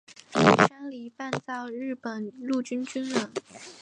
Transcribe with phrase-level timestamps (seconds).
[0.33, 3.31] 山梨半造日本陆军军人。